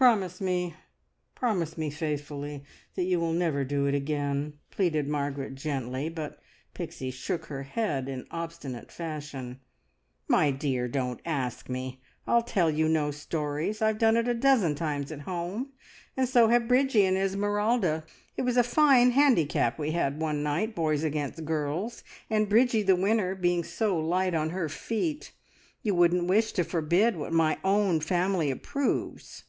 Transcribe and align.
Promise 0.00 0.40
me, 0.40 0.76
promise 1.34 1.76
me 1.76 1.90
faithfully, 1.90 2.62
that 2.94 3.02
you 3.02 3.18
will 3.18 3.32
never 3.32 3.64
do 3.64 3.86
it 3.86 3.96
again!" 3.96 4.56
pleaded 4.70 5.08
Margaret 5.08 5.56
gently; 5.56 6.08
but 6.08 6.38
Pixie 6.72 7.10
shook 7.10 7.46
her 7.46 7.64
head 7.64 8.08
in 8.08 8.24
obstinate 8.30 8.92
fashion. 8.92 9.58
"Me 10.28 10.52
dear, 10.52 10.86
don't 10.86 11.20
ask 11.24 11.68
me! 11.68 12.00
I'll 12.28 12.44
tell 12.44 12.70
you 12.70 12.88
no 12.88 13.10
stories. 13.10 13.82
I've 13.82 13.98
done 13.98 14.16
it 14.16 14.28
a 14.28 14.34
dozen 14.34 14.76
times 14.76 15.10
at 15.10 15.22
home, 15.22 15.72
and 16.16 16.28
so 16.28 16.46
have 16.46 16.68
Bridgie 16.68 17.04
and 17.04 17.18
Esmeralda. 17.18 18.04
It 18.36 18.42
was 18.42 18.56
a 18.56 18.62
fine 18.62 19.10
handicap 19.10 19.80
we 19.80 19.90
had 19.90 20.20
one 20.22 20.44
night, 20.44 20.76
boys 20.76 21.02
against 21.02 21.44
girls, 21.44 22.04
and 22.30 22.48
Bridgie 22.48 22.84
the 22.84 22.94
winner, 22.94 23.34
being 23.34 23.64
so 23.64 23.98
light 23.98 24.32
on 24.32 24.50
her 24.50 24.68
feet. 24.68 25.32
You 25.82 25.96
wouldn't 25.96 26.28
wish 26.28 26.52
to 26.52 26.62
forbid 26.62 27.16
what 27.16 27.32
my 27.32 27.58
own 27.64 27.98
family 27.98 28.52
approves." 28.52 29.42